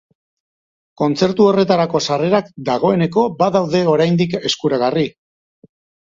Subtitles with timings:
[0.99, 5.05] Kontzertu horretarako sarrerak dagoeneko badaude oraindik eskuragarri.